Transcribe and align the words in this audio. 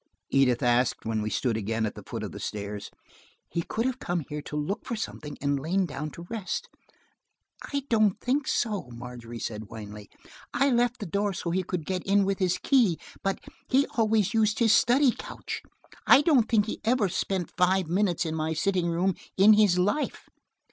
Edith 0.31 0.63
asked, 0.63 1.05
when 1.05 1.21
we 1.21 1.29
stood 1.29 1.55
again 1.55 1.85
at 1.85 1.93
the 1.93 2.01
foot 2.01 2.23
of 2.23 2.31
the 2.31 2.39
stairs. 2.39 2.89
"He 3.47 3.61
could 3.61 3.85
have 3.85 3.99
come 3.99 4.25
here 4.29 4.41
to 4.41 4.55
look 4.57 4.83
for 4.83 4.95
something, 4.95 5.37
and 5.39 5.59
lain 5.59 5.85
down 5.85 6.09
to 6.13 6.25
rest." 6.27 6.67
"I 7.71 7.83
don't 7.87 8.19
think 8.19 8.47
so," 8.47 8.87
Margery 8.89 9.37
said 9.37 9.65
wanly. 9.69 10.09
"I 10.55 10.71
left 10.71 11.01
the 11.01 11.05
door 11.05 11.33
so 11.33 11.51
he 11.51 11.61
could 11.61 11.85
get 11.85 12.01
in 12.03 12.25
with 12.25 12.39
his 12.39 12.57
key, 12.57 12.97
but–he 13.21 13.85
always 13.95 14.33
used 14.33 14.57
his 14.57 14.73
study 14.73 15.11
coach. 15.11 15.61
I 16.07 16.23
don't 16.23 16.49
think 16.49 16.65
he 16.65 16.81
ever 16.83 17.07
spent 17.07 17.51
five 17.55 17.85
minutes 17.85 18.25
in 18.25 18.33
my 18.33 18.53
sitting 18.53 18.87
room 18.89 19.13
in 19.37 19.53
his 19.53 19.77
life." 19.77 20.27